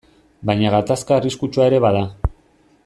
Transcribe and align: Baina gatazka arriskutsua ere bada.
Baina 0.49 0.71
gatazka 0.75 1.15
arriskutsua 1.17 1.69
ere 1.73 1.83
bada. 1.87 2.05